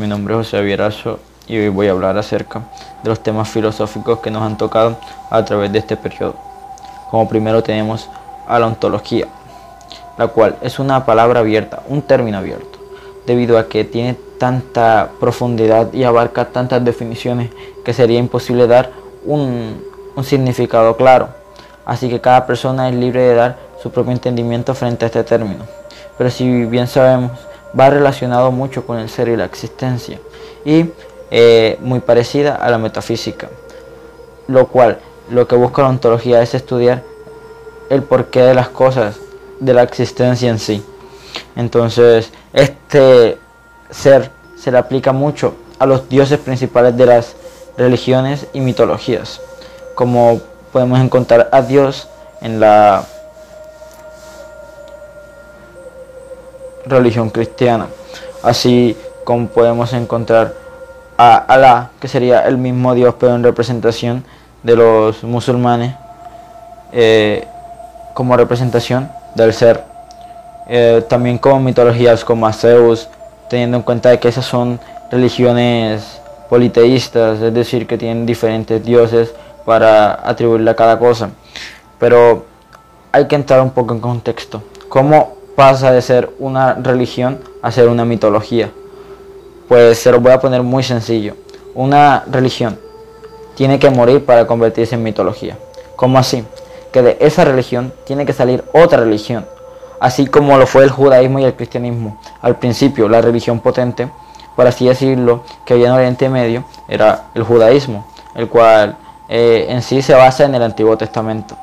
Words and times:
mi 0.00 0.06
nombre 0.06 0.32
es 0.32 0.46
José 0.46 0.62
Vierazo 0.62 1.18
y 1.46 1.58
hoy 1.58 1.68
voy 1.68 1.88
a 1.88 1.90
hablar 1.90 2.16
acerca 2.16 2.62
de 3.02 3.10
los 3.10 3.22
temas 3.22 3.50
filosóficos 3.50 4.20
que 4.20 4.30
nos 4.30 4.42
han 4.42 4.56
tocado 4.56 4.96
a 5.28 5.44
través 5.44 5.70
de 5.72 5.78
este 5.80 5.94
periodo. 5.94 6.36
Como 7.10 7.28
primero 7.28 7.62
tenemos 7.62 8.08
a 8.48 8.58
la 8.58 8.66
ontología, 8.66 9.26
la 10.16 10.28
cual 10.28 10.56
es 10.62 10.78
una 10.78 11.04
palabra 11.04 11.40
abierta, 11.40 11.82
un 11.86 12.00
término 12.00 12.38
abierto, 12.38 12.78
debido 13.26 13.58
a 13.58 13.68
que 13.68 13.84
tiene 13.84 14.16
tanta 14.38 15.10
profundidad 15.20 15.92
y 15.92 16.04
abarca 16.04 16.46
tantas 16.46 16.82
definiciones 16.82 17.50
que 17.84 17.92
sería 17.92 18.18
imposible 18.18 18.66
dar 18.66 18.92
un, 19.26 19.84
un 20.16 20.24
significado 20.24 20.96
claro. 20.96 21.28
Así 21.84 22.08
que 22.08 22.22
cada 22.22 22.46
persona 22.46 22.88
es 22.88 22.94
libre 22.94 23.20
de 23.20 23.34
dar 23.34 23.58
su 23.82 23.90
propio 23.90 24.12
entendimiento 24.12 24.74
frente 24.74 25.04
a 25.04 25.08
este 25.08 25.24
término. 25.24 25.66
Pero 26.16 26.30
si 26.30 26.64
bien 26.64 26.86
sabemos, 26.86 27.32
va 27.78 27.90
relacionado 27.90 28.50
mucho 28.50 28.86
con 28.86 28.98
el 28.98 29.08
ser 29.08 29.28
y 29.28 29.36
la 29.36 29.44
existencia 29.44 30.18
y 30.64 30.86
eh, 31.30 31.78
muy 31.80 32.00
parecida 32.00 32.56
a 32.56 32.70
la 32.70 32.78
metafísica, 32.78 33.48
lo 34.48 34.66
cual 34.66 34.98
lo 35.30 35.46
que 35.46 35.56
busca 35.56 35.82
la 35.82 35.88
ontología 35.88 36.42
es 36.42 36.54
estudiar 36.54 37.02
el 37.88 38.02
porqué 38.02 38.40
de 38.40 38.54
las 38.54 38.68
cosas, 38.68 39.16
de 39.60 39.74
la 39.74 39.82
existencia 39.82 40.48
en 40.48 40.58
sí. 40.58 40.82
Entonces, 41.56 42.32
este 42.52 43.38
ser 43.90 44.30
se 44.56 44.70
le 44.70 44.78
aplica 44.78 45.12
mucho 45.12 45.54
a 45.78 45.86
los 45.86 46.08
dioses 46.08 46.38
principales 46.38 46.96
de 46.96 47.06
las 47.06 47.36
religiones 47.76 48.46
y 48.52 48.60
mitologías, 48.60 49.40
como 49.94 50.40
podemos 50.72 51.00
encontrar 51.00 51.48
a 51.52 51.62
Dios 51.62 52.08
en 52.40 52.60
la 52.60 53.04
religión 56.90 57.30
cristiana, 57.30 57.86
así 58.42 58.96
como 59.24 59.48
podemos 59.48 59.92
encontrar 59.92 60.54
a 61.16 61.36
Alá, 61.36 61.90
que 62.00 62.08
sería 62.08 62.46
el 62.46 62.56
mismo 62.56 62.94
Dios 62.94 63.14
pero 63.18 63.34
en 63.34 63.42
representación 63.42 64.24
de 64.62 64.76
los 64.76 65.22
musulmanes, 65.22 65.94
eh, 66.92 67.46
como 68.14 68.36
representación 68.36 69.10
del 69.34 69.52
ser. 69.52 69.84
Eh, 70.68 71.04
también 71.08 71.38
como 71.38 71.60
mitologías 71.60 72.24
como 72.24 72.46
a 72.46 72.52
Zeus, 72.52 73.08
teniendo 73.48 73.76
en 73.76 73.82
cuenta 73.82 74.16
que 74.18 74.28
esas 74.28 74.44
son 74.44 74.78
religiones 75.10 76.20
politeístas, 76.48 77.40
es 77.40 77.52
decir, 77.52 77.86
que 77.86 77.98
tienen 77.98 78.24
diferentes 78.24 78.84
dioses 78.84 79.32
para 79.64 80.26
atribuirle 80.28 80.70
a 80.70 80.76
cada 80.76 80.98
cosa. 80.98 81.30
Pero 81.98 82.44
hay 83.12 83.26
que 83.26 83.36
entrar 83.36 83.60
un 83.60 83.70
poco 83.70 83.94
en 83.94 84.00
contexto. 84.00 84.62
¿Cómo 84.88 85.39
pasa 85.60 85.92
de 85.92 86.00
ser 86.00 86.30
una 86.38 86.72
religión 86.72 87.38
a 87.60 87.70
ser 87.70 87.88
una 87.88 88.06
mitología? 88.06 88.70
Pues 89.68 89.98
se 89.98 90.10
lo 90.10 90.18
voy 90.18 90.32
a 90.32 90.40
poner 90.40 90.62
muy 90.62 90.82
sencillo. 90.82 91.34
Una 91.74 92.24
religión 92.30 92.78
tiene 93.56 93.78
que 93.78 93.90
morir 93.90 94.24
para 94.24 94.46
convertirse 94.46 94.94
en 94.94 95.02
mitología. 95.02 95.58
¿Cómo 95.96 96.18
así? 96.18 96.46
Que 96.90 97.02
de 97.02 97.18
esa 97.20 97.44
religión 97.44 97.92
tiene 98.06 98.24
que 98.24 98.32
salir 98.32 98.64
otra 98.72 99.00
religión. 99.00 99.44
Así 100.00 100.26
como 100.28 100.56
lo 100.56 100.66
fue 100.66 100.82
el 100.82 100.90
judaísmo 100.90 101.40
y 101.40 101.44
el 101.44 101.52
cristianismo. 101.52 102.18
Al 102.40 102.56
principio, 102.56 103.06
la 103.06 103.20
religión 103.20 103.60
potente, 103.60 104.08
por 104.56 104.66
así 104.66 104.88
decirlo, 104.88 105.42
que 105.66 105.74
había 105.74 105.88
en 105.88 105.92
Oriente 105.92 106.30
Medio, 106.30 106.64
era 106.88 107.24
el 107.34 107.42
judaísmo, 107.42 108.06
el 108.34 108.48
cual 108.48 108.96
eh, 109.28 109.66
en 109.68 109.82
sí 109.82 110.00
se 110.00 110.14
basa 110.14 110.46
en 110.46 110.54
el 110.54 110.62
Antiguo 110.62 110.96
Testamento. 110.96 111.54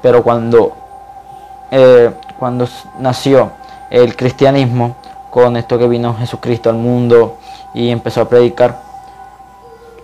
Pero 0.00 0.22
cuando 0.22 0.76
eh, 1.72 2.12
cuando 2.38 2.68
nació 2.98 3.50
el 3.90 4.16
cristianismo, 4.16 4.96
con 5.30 5.56
esto 5.56 5.78
que 5.78 5.86
vino 5.88 6.14
Jesucristo 6.14 6.70
al 6.70 6.76
mundo 6.76 7.36
y 7.74 7.90
empezó 7.90 8.22
a 8.22 8.28
predicar, 8.28 8.80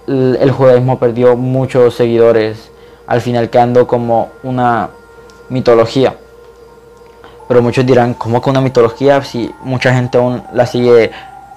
el 0.07 0.51
judaísmo 0.51 0.99
perdió 0.99 1.37
muchos 1.37 1.95
seguidores, 1.95 2.71
al 3.07 3.21
final 3.21 3.51
quedando 3.51 3.87
como 3.87 4.29
una 4.43 4.91
mitología. 5.49 6.17
Pero 7.49 7.63
muchos 7.63 7.87
dirán, 7.87 8.15
¿cómo 8.15 8.41
que 8.41 8.51
una 8.51 8.61
mitología 8.61 9.23
si 9.23 9.55
mucha 9.63 9.95
gente 9.95 10.19
aún 10.19 10.43
la 10.53 10.67
sigue, 10.67 11.11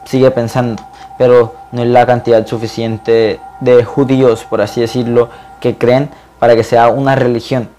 sigue 0.06 0.31
pensando? 0.31 0.84
Pero 1.18 1.56
no 1.72 1.84
es 1.84 1.90
la 1.90 2.06
cantidad 2.06 2.46
suficiente 2.46 3.40
de 3.62 3.84
judíos, 3.84 4.46
por 4.46 4.62
así 4.62 4.81
decirlo, 4.81 5.30
que 5.59 5.78
creen 5.78 6.09
para 6.40 6.56
que 6.56 6.63
sea 6.63 6.90
una 6.90 7.16
religión. 7.16 7.69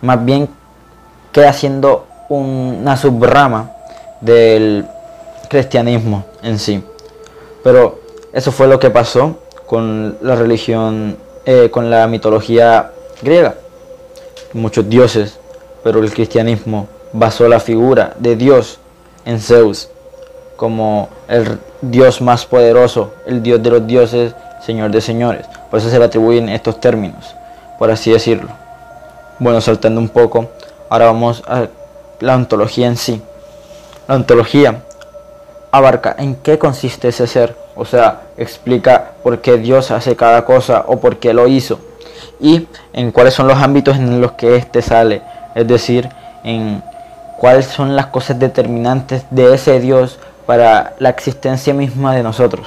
Más 0.00 0.24
bien 0.24 0.48
queda 1.32 1.52
siendo 1.52 2.06
una 2.38 2.96
subrama 2.96 3.70
del 4.20 4.86
cristianismo 5.48 6.24
en 6.42 6.58
sí. 6.58 6.82
Pero 7.62 8.00
eso 8.32 8.52
fue 8.52 8.66
lo 8.66 8.78
que 8.78 8.90
pasó 8.90 9.38
con 9.66 10.16
la 10.22 10.34
religión, 10.34 11.16
eh, 11.44 11.68
con 11.70 11.90
la 11.90 12.06
mitología 12.06 12.90
griega. 13.22 13.54
Muchos 14.52 14.88
dioses, 14.88 15.38
pero 15.82 16.00
el 16.00 16.12
cristianismo 16.12 16.88
basó 17.12 17.48
la 17.48 17.60
figura 17.60 18.14
de 18.18 18.36
Dios 18.36 18.78
en 19.24 19.40
Zeus 19.40 19.88
como 20.56 21.08
el 21.28 21.58
Dios 21.80 22.20
más 22.20 22.46
poderoso, 22.46 23.12
el 23.26 23.42
Dios 23.42 23.62
de 23.62 23.70
los 23.70 23.86
dioses, 23.86 24.34
Señor 24.64 24.90
de 24.90 25.00
señores. 25.00 25.44
Por 25.70 25.80
eso 25.80 25.90
se 25.90 25.98
le 25.98 26.04
atribuyen 26.04 26.48
estos 26.48 26.80
términos, 26.80 27.34
por 27.78 27.90
así 27.90 28.12
decirlo. 28.12 28.48
Bueno, 29.40 29.60
saltando 29.60 30.00
un 30.00 30.08
poco, 30.08 30.46
ahora 30.88 31.06
vamos 31.06 31.42
a 31.48 31.66
la 32.22 32.36
ontología 32.36 32.86
en 32.86 32.96
sí. 32.96 33.20
La 34.08 34.14
ontología 34.14 34.82
abarca 35.70 36.14
en 36.18 36.36
qué 36.36 36.58
consiste 36.58 37.08
ese 37.08 37.26
ser, 37.26 37.56
o 37.74 37.84
sea, 37.84 38.22
explica 38.36 39.12
por 39.22 39.40
qué 39.40 39.58
Dios 39.58 39.90
hace 39.90 40.16
cada 40.16 40.44
cosa 40.44 40.84
o 40.86 41.00
por 41.00 41.16
qué 41.16 41.32
lo 41.32 41.48
hizo 41.48 41.80
y 42.40 42.66
en 42.92 43.10
cuáles 43.10 43.34
son 43.34 43.48
los 43.48 43.58
ámbitos 43.58 43.96
en 43.96 44.20
los 44.20 44.32
que 44.32 44.56
éste 44.56 44.82
sale, 44.82 45.22
es 45.54 45.66
decir, 45.66 46.08
en 46.44 46.82
cuáles 47.38 47.66
son 47.66 47.96
las 47.96 48.06
cosas 48.06 48.38
determinantes 48.38 49.24
de 49.30 49.54
ese 49.54 49.80
Dios 49.80 50.18
para 50.46 50.94
la 50.98 51.08
existencia 51.08 51.72
misma 51.72 52.14
de 52.14 52.22
nosotros, 52.22 52.66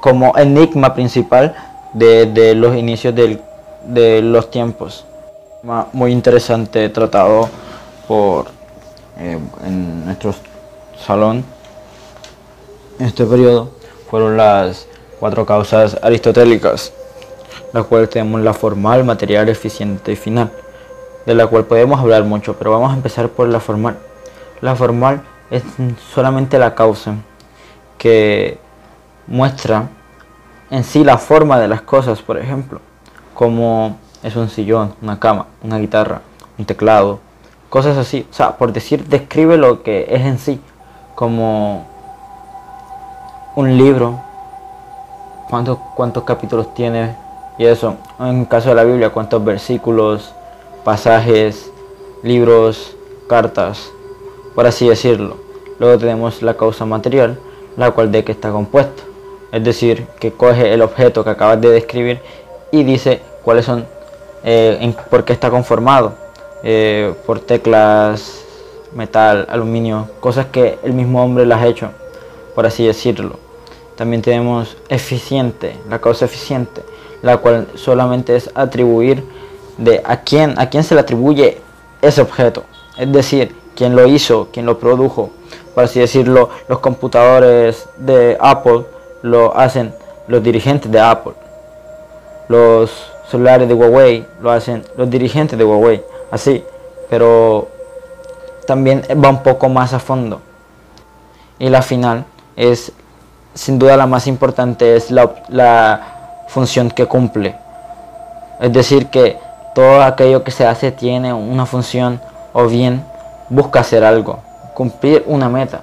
como 0.00 0.36
enigma 0.36 0.94
principal 0.94 1.54
de, 1.94 2.54
los 2.54 2.76
inicios 2.76 3.14
de 3.14 4.22
los 4.22 4.50
tiempos. 4.50 5.04
Muy 5.92 6.12
interesante 6.12 6.88
tratado 6.88 7.48
por 8.06 8.57
eh, 9.18 9.38
en 9.64 10.04
nuestro 10.04 10.34
salón 11.04 11.44
en 12.98 13.06
este 13.06 13.24
periodo 13.24 13.70
fueron 14.10 14.36
las 14.36 14.86
cuatro 15.20 15.46
causas 15.46 15.98
aristotélicas, 16.02 16.92
la 17.72 17.82
cual 17.82 18.08
tenemos 18.08 18.40
la 18.40 18.54
formal, 18.54 19.04
material, 19.04 19.48
eficiente 19.48 20.12
y 20.12 20.16
final, 20.16 20.50
de 21.26 21.34
la 21.34 21.46
cual 21.46 21.64
podemos 21.66 22.00
hablar 22.00 22.24
mucho, 22.24 22.56
pero 22.56 22.72
vamos 22.72 22.90
a 22.92 22.94
empezar 22.94 23.28
por 23.28 23.48
la 23.48 23.60
formal. 23.60 23.98
La 24.60 24.74
formal 24.74 25.22
es 25.50 25.62
solamente 26.12 26.58
la 26.58 26.74
causa 26.74 27.14
que 27.98 28.58
muestra 29.26 29.88
en 30.70 30.84
sí 30.84 31.04
la 31.04 31.18
forma 31.18 31.58
de 31.58 31.68
las 31.68 31.82
cosas, 31.82 32.20
por 32.20 32.38
ejemplo, 32.38 32.80
como 33.34 33.98
es 34.22 34.34
un 34.36 34.48
sillón, 34.48 34.94
una 35.00 35.20
cama, 35.20 35.46
una 35.62 35.78
guitarra, 35.78 36.22
un 36.58 36.64
teclado, 36.64 37.20
cosas 37.68 37.96
así. 37.96 38.26
O 38.30 38.34
sea, 38.34 38.56
por 38.56 38.72
decir, 38.72 39.04
describe 39.06 39.56
lo 39.56 39.82
que 39.82 40.06
es 40.10 40.22
en 40.22 40.38
sí, 40.38 40.60
como 41.14 41.86
un 43.56 43.76
libro, 43.76 44.20
cuántos, 45.50 45.78
cuántos 45.94 46.24
capítulos 46.24 46.72
tiene 46.74 47.16
y 47.58 47.66
eso. 47.66 47.96
En 48.20 48.44
caso 48.44 48.70
de 48.70 48.74
la 48.74 48.84
Biblia, 48.84 49.10
cuántos 49.10 49.44
versículos, 49.44 50.32
pasajes, 50.84 51.70
libros, 52.22 52.96
cartas, 53.28 53.90
por 54.54 54.66
así 54.66 54.88
decirlo. 54.88 55.36
Luego 55.78 55.98
tenemos 55.98 56.42
la 56.42 56.54
causa 56.54 56.84
material, 56.84 57.38
la 57.76 57.90
cual 57.92 58.10
de 58.10 58.24
que 58.24 58.32
está 58.32 58.50
compuesta. 58.50 59.02
Es 59.52 59.64
decir, 59.64 60.06
que 60.18 60.32
coge 60.32 60.74
el 60.74 60.82
objeto 60.82 61.24
que 61.24 61.30
acabas 61.30 61.60
de 61.60 61.70
describir 61.70 62.20
y 62.70 62.82
dice 62.82 63.22
cuáles 63.44 63.64
son, 63.64 63.86
eh, 64.44 64.94
por 65.10 65.24
qué 65.24 65.32
está 65.32 65.50
conformado 65.50 66.27
eh, 66.62 67.14
por 67.26 67.40
teclas, 67.40 68.44
metal, 68.92 69.46
aluminio, 69.50 70.08
cosas 70.20 70.46
que 70.46 70.78
el 70.82 70.92
mismo 70.92 71.22
hombre 71.22 71.46
las 71.46 71.62
ha 71.62 71.66
hecho, 71.66 71.90
por 72.54 72.66
así 72.66 72.86
decirlo. 72.86 73.38
También 73.96 74.22
tenemos 74.22 74.76
eficiente, 74.88 75.76
la 75.88 76.00
causa 76.00 76.24
eficiente, 76.24 76.82
la 77.22 77.38
cual 77.38 77.66
solamente 77.74 78.36
es 78.36 78.50
atribuir 78.54 79.24
de 79.76 80.02
a 80.04 80.20
quién, 80.20 80.58
a 80.58 80.68
quién 80.70 80.84
se 80.84 80.94
le 80.94 81.00
atribuye 81.00 81.58
ese 82.02 82.20
objeto. 82.20 82.64
Es 82.96 83.10
decir, 83.12 83.54
quién 83.76 83.94
lo 83.94 84.06
hizo, 84.06 84.48
quién 84.52 84.66
lo 84.66 84.78
produjo. 84.78 85.30
Por 85.74 85.84
así 85.84 86.00
decirlo, 86.00 86.50
los 86.68 86.80
computadores 86.80 87.88
de 87.96 88.36
Apple 88.40 88.84
lo 89.22 89.56
hacen 89.56 89.94
los 90.26 90.42
dirigentes 90.42 90.90
de 90.90 91.00
Apple. 91.00 91.34
Los 92.48 92.90
celulares 93.30 93.68
de 93.68 93.74
Huawei 93.74 94.26
lo 94.40 94.50
hacen 94.50 94.84
los 94.96 95.08
dirigentes 95.10 95.58
de 95.58 95.64
Huawei 95.64 96.02
así, 96.30 96.64
pero 97.08 97.68
también 98.66 99.02
va 99.24 99.30
un 99.30 99.42
poco 99.42 99.68
más 99.68 99.92
a 99.94 99.98
fondo. 99.98 100.40
Y 101.58 101.68
la 101.68 101.82
final 101.82 102.24
es 102.56 102.92
sin 103.58 103.76
duda 103.78 103.96
la 103.96 104.06
más 104.06 104.28
importante 104.28 104.94
es 104.94 105.10
la, 105.10 106.14
función 106.48 106.90
que 106.90 107.04
cumple. 107.06 107.56
Es 108.60 108.72
decir, 108.72 109.08
que 109.08 109.36
todo 109.74 110.02
aquello 110.02 110.44
que 110.44 110.50
se 110.50 110.64
hace 110.64 110.92
tiene 110.92 111.34
una 111.34 111.66
función 111.66 112.20
o 112.54 112.66
bien 112.66 113.04
busca 113.50 113.80
hacer 113.80 114.02
algo, 114.02 114.38
cumplir 114.74 115.24
una 115.26 115.50
meta. 115.50 115.82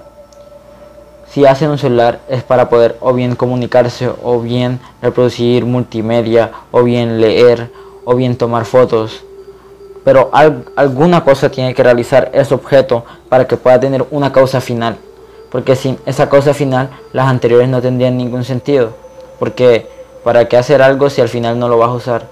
Si 1.28 1.44
hacen 1.44 1.70
un 1.70 1.78
celular 1.78 2.18
es 2.28 2.42
para 2.42 2.68
poder 2.68 2.96
o 3.00 3.12
bien 3.12 3.36
comunicarse 3.36 4.10
o 4.24 4.40
bien 4.40 4.80
reproducir 5.02 5.64
multimedia 5.64 6.50
o 6.72 6.82
bien 6.82 7.20
leer 7.20 7.70
o 8.04 8.16
bien 8.16 8.36
tomar 8.36 8.64
fotos. 8.64 9.22
Pero 10.06 10.30
alguna 10.76 11.24
cosa 11.24 11.50
tiene 11.50 11.74
que 11.74 11.82
realizar 11.82 12.30
ese 12.32 12.54
objeto 12.54 13.04
para 13.28 13.44
que 13.48 13.56
pueda 13.56 13.80
tener 13.80 14.06
una 14.12 14.30
causa 14.30 14.60
final. 14.60 14.96
Porque 15.50 15.74
sin 15.74 15.98
esa 16.06 16.28
causa 16.28 16.54
final 16.54 16.90
las 17.12 17.26
anteriores 17.26 17.68
no 17.68 17.82
tendrían 17.82 18.16
ningún 18.16 18.44
sentido. 18.44 18.90
Porque 19.40 19.90
para 20.22 20.46
qué 20.46 20.58
hacer 20.58 20.80
algo 20.80 21.10
si 21.10 21.22
al 21.22 21.28
final 21.28 21.58
no 21.58 21.68
lo 21.68 21.78
vas 21.78 21.88
a 21.88 21.94
usar. 21.94 22.22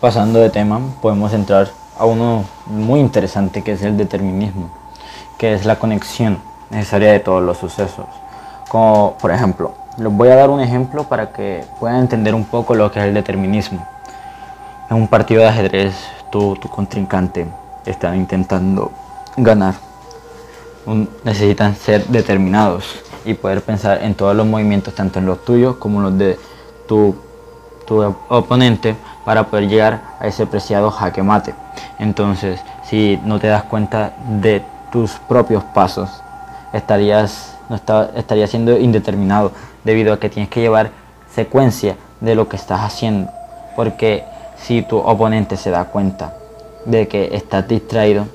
Pasando 0.00 0.40
de 0.40 0.50
tema, 0.50 0.80
podemos 1.00 1.32
entrar 1.32 1.68
a 1.96 2.04
uno 2.04 2.44
muy 2.66 2.98
interesante 2.98 3.62
que 3.62 3.74
es 3.74 3.82
el 3.82 3.96
determinismo, 3.96 4.72
que 5.38 5.54
es 5.54 5.64
la 5.64 5.76
conexión 5.76 6.40
necesaria 6.68 7.12
de 7.12 7.20
todos 7.20 7.44
los 7.44 7.58
sucesos. 7.58 8.06
Como 8.68 9.16
por 9.20 9.30
ejemplo, 9.30 9.70
les 9.98 10.12
voy 10.12 10.30
a 10.30 10.34
dar 10.34 10.50
un 10.50 10.60
ejemplo 10.60 11.04
para 11.04 11.30
que 11.32 11.64
puedan 11.78 12.00
entender 12.00 12.34
un 12.34 12.44
poco 12.44 12.74
lo 12.74 12.90
que 12.90 12.98
es 12.98 13.04
el 13.04 13.14
determinismo. 13.14 13.86
En 14.92 14.98
un 14.98 15.08
partido 15.08 15.40
de 15.40 15.48
ajedrez, 15.48 15.94
tu 16.30 16.54
contrincante, 16.70 17.46
están 17.86 18.14
intentando 18.14 18.92
ganar. 19.38 19.72
necesitan 21.24 21.74
ser 21.74 22.04
determinados 22.08 23.02
y 23.24 23.32
poder 23.32 23.62
pensar 23.62 24.02
en 24.02 24.14
todos 24.14 24.36
los 24.36 24.46
movimientos, 24.46 24.94
tanto 24.94 25.18
en 25.18 25.24
los 25.24 25.46
tuyos 25.46 25.76
como 25.76 25.96
en 25.96 26.04
los 26.04 26.18
de 26.18 26.38
tu, 26.86 27.16
oponente, 28.28 28.94
para 29.24 29.44
poder 29.44 29.66
llegar 29.66 30.02
a 30.20 30.26
ese 30.26 30.44
preciado 30.44 30.90
jaque 30.90 31.22
mate. 31.22 31.54
Entonces, 31.98 32.60
si 32.84 33.18
no 33.24 33.40
te 33.40 33.46
das 33.46 33.62
cuenta 33.62 34.12
de 34.42 34.62
tus 34.90 35.12
propios 35.26 35.64
pasos, 35.64 36.10
estarías, 36.74 37.56
no 37.70 37.76
estaría 38.14 38.46
siendo 38.46 38.78
indeterminado 38.78 39.52
debido 39.84 40.12
a 40.12 40.20
que 40.20 40.28
tienes 40.28 40.50
que 40.50 40.60
llevar 40.60 40.90
secuencia 41.34 41.96
de 42.20 42.34
lo 42.34 42.46
que 42.50 42.56
estás 42.56 42.82
haciendo. 42.82 43.30
Porque 43.74 44.30
si 44.62 44.82
tu 44.82 44.98
oponente 44.98 45.56
se 45.56 45.70
da 45.70 45.84
cuenta 45.84 46.36
de 46.84 47.08
que 47.08 47.34
estás 47.34 47.66
distraído, 47.66 48.26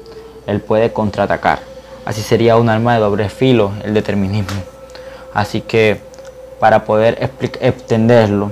él 0.46 0.62
puede 0.62 0.92
contraatacar. 0.94 1.60
Así 2.06 2.22
sería 2.22 2.58
un 2.58 2.70
arma 2.70 2.94
de 2.96 3.00
doble 3.00 3.30
filo 3.30 3.72
el 3.84 3.94
determinismo. 3.94 4.62
Así 5.34 5.62
que 5.62 6.02
para 6.60 6.86
poder 6.86 7.18
extenderlo, 7.62 8.52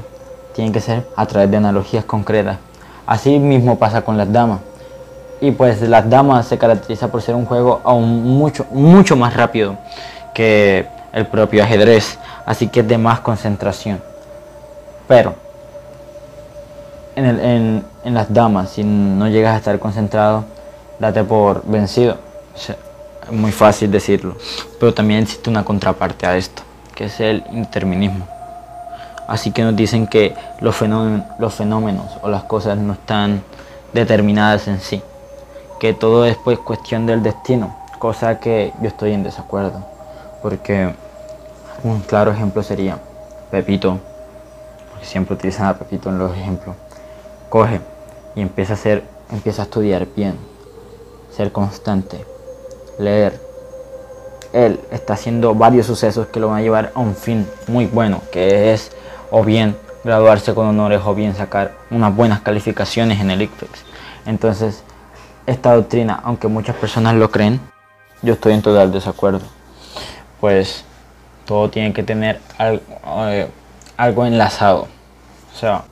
tiene 0.53 0.71
que 0.71 0.79
ser 0.79 1.05
a 1.15 1.25
través 1.25 1.51
de 1.51 1.57
analogías 1.57 2.05
concretas. 2.05 2.57
Así 3.05 3.39
mismo 3.39 3.77
pasa 3.77 4.03
con 4.03 4.17
las 4.17 4.31
damas. 4.31 4.59
Y 5.41 5.51
pues 5.51 5.81
las 5.81 6.09
damas 6.09 6.47
se 6.47 6.57
caracteriza 6.57 7.09
por 7.09 7.21
ser 7.21 7.35
un 7.35 7.45
juego 7.45 7.81
aún 7.83 8.23
mucho, 8.23 8.65
mucho 8.71 9.15
más 9.15 9.35
rápido 9.35 9.77
que 10.33 10.87
el 11.11 11.27
propio 11.27 11.63
ajedrez. 11.63 12.17
Así 12.45 12.67
que 12.67 12.81
es 12.81 12.87
de 12.87 12.97
más 12.97 13.19
concentración. 13.19 14.01
Pero 15.07 15.44
en, 17.15 17.85
las 18.05 18.33
damas, 18.33 18.71
si 18.71 18.83
no 18.83 19.27
llegas 19.27 19.55
a 19.55 19.57
estar 19.57 19.79
concentrado, 19.79 20.45
date 20.99 21.23
por 21.23 21.65
vencido. 21.65 22.17
es 22.55 23.31
muy 23.31 23.51
fácil 23.51 23.91
decirlo. 23.91 24.35
Pero 24.79 24.93
también 24.93 25.23
existe 25.23 25.49
una 25.49 25.63
contraparte 25.63 26.25
a 26.25 26.37
esto, 26.37 26.63
que 26.93 27.05
es 27.05 27.19
el 27.19 27.43
interminismo. 27.51 28.27
Así 29.27 29.51
que 29.51 29.63
nos 29.63 29.75
dicen 29.75 30.07
que 30.07 30.35
los 30.59 30.75
fenómenos, 30.75 31.25
los 31.39 31.53
fenómenos 31.53 32.17
o 32.21 32.29
las 32.29 32.43
cosas 32.43 32.77
no 32.77 32.93
están 32.93 33.41
determinadas 33.93 34.67
en 34.67 34.79
sí, 34.79 35.01
que 35.79 35.93
todo 35.93 36.25
es 36.25 36.37
pues 36.37 36.59
cuestión 36.59 37.05
del 37.05 37.23
destino, 37.23 37.75
cosa 37.97 38.39
que 38.39 38.71
yo 38.81 38.87
estoy 38.87 39.13
en 39.13 39.23
desacuerdo, 39.23 39.83
porque 40.43 40.93
un 41.83 42.01
claro 42.01 42.31
ejemplo 42.31 42.61
sería 42.61 42.99
Pepito, 43.49 43.97
porque 44.91 45.05
siempre 45.05 45.33
utilizan 45.35 45.67
a 45.67 45.73
Pepito 45.73 46.09
en 46.09 46.19
los 46.19 46.35
ejemplos, 46.37 46.75
coge 47.55 47.79
y 48.35 48.41
empieza 48.41 48.73
a 48.73 48.75
hacer, 48.75 49.05
empieza 49.31 49.61
a 49.61 49.65
estudiar 49.65 50.05
bien, 50.13 50.35
ser 51.31 51.53
constante, 51.53 52.25
leer. 52.99 53.39
Él 54.51 54.81
está 54.91 55.13
haciendo 55.13 55.55
varios 55.55 55.85
sucesos 55.85 56.27
que 56.27 56.41
lo 56.41 56.49
van 56.49 56.57
a 56.57 56.61
llevar 56.63 56.91
a 56.93 56.99
un 56.99 57.15
fin 57.15 57.47
muy 57.67 57.85
bueno, 57.85 58.21
que 58.29 58.73
es 58.73 58.91
o 59.31 59.41
bien 59.41 59.77
graduarse 60.03 60.53
con 60.53 60.67
honores 60.67 60.99
o 61.05 61.15
bien 61.15 61.33
sacar 61.33 61.71
unas 61.91 62.13
buenas 62.13 62.41
calificaciones 62.41 63.21
en 63.21 63.31
el 63.31 63.43
ICFEX. 63.43 63.85
Entonces, 64.25 64.83
esta 65.45 65.75
doctrina, 65.75 66.19
aunque 66.25 66.49
muchas 66.49 66.75
personas 66.75 67.15
lo 67.15 67.31
creen, 67.31 67.61
yo 68.21 68.33
estoy 68.33 68.51
en 68.51 68.63
total 68.63 68.91
desacuerdo. 68.91 69.45
Pues 70.41 70.83
todo 71.45 71.69
tiene 71.69 71.93
que 71.93 72.03
tener 72.03 72.41
algo, 72.57 72.83
eh, 73.29 73.47
algo 73.95 74.25
enlazado. 74.25 74.89
O 75.53 75.57
sea, 75.57 75.85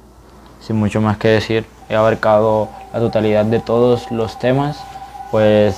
sin 0.66 0.78
mucho 0.78 1.02
más 1.02 1.18
que 1.18 1.28
decir, 1.28 1.66
he 1.90 1.96
abarcado 1.96 2.70
la 2.94 3.00
totalidad 3.00 3.46
de 3.46 3.60
todos 3.60 4.12
los 4.12 4.40
temas, 4.40 4.78
pues 5.32 5.76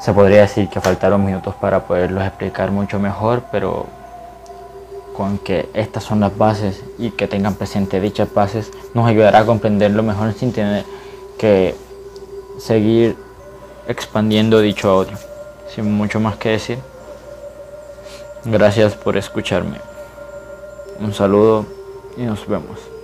se 0.00 0.12
podría 0.12 0.42
decir 0.42 0.68
que 0.68 0.80
faltaron 0.80 1.24
minutos 1.24 1.54
para 1.54 1.84
poderlos 1.86 2.24
explicar 2.24 2.70
mucho 2.70 2.98
mejor, 2.98 3.44
pero 3.50 3.86
con 5.16 5.38
que 5.38 5.68
estas 5.74 6.04
son 6.04 6.20
las 6.20 6.36
bases 6.36 6.82
y 6.98 7.10
que 7.10 7.26
tengan 7.26 7.54
presente 7.54 8.00
dichas 8.00 8.32
bases 8.32 8.70
nos 8.94 9.06
ayudará 9.06 9.40
a 9.40 9.46
comprenderlo 9.46 10.04
mejor 10.04 10.32
sin 10.32 10.52
tener 10.52 10.84
que 11.38 11.74
seguir 12.58 13.16
expandiendo 13.88 14.60
dicho 14.60 14.90
audio. 14.90 15.16
Sin 15.74 15.92
mucho 15.92 16.20
más 16.20 16.36
que 16.36 16.50
decir, 16.50 16.78
gracias 18.44 18.94
por 18.94 19.16
escucharme. 19.16 19.80
Un 21.00 21.12
saludo 21.12 21.66
y 22.16 22.22
nos 22.22 22.46
vemos. 22.46 22.97